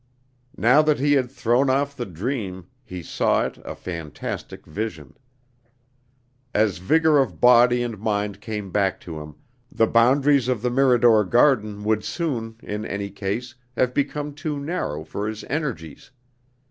Now 0.57 0.81
that 0.81 0.97
he 0.99 1.11
had 1.13 1.29
thrown 1.29 1.69
off 1.69 1.95
the 1.95 2.07
dream, 2.07 2.65
he 2.83 3.03
saw 3.03 3.45
it 3.45 3.59
a 3.63 3.75
fantastic 3.75 4.65
vision. 4.65 5.15
As 6.55 6.79
vigor 6.79 7.19
of 7.19 7.39
body 7.39 7.83
and 7.83 7.99
mind 7.99 8.41
came 8.41 8.71
back 8.71 8.99
to 9.01 9.19
him, 9.21 9.35
the 9.71 9.85
boundaries 9.85 10.47
of 10.47 10.63
the 10.63 10.71
Mirador 10.71 11.23
garden 11.23 11.83
would 11.83 12.03
soon, 12.03 12.55
in 12.63 12.83
any 12.83 13.11
case, 13.11 13.53
have 13.75 13.93
become 13.93 14.33
too 14.33 14.59
narrow 14.59 15.03
for 15.03 15.27
his 15.27 15.43
energies. 15.51 16.09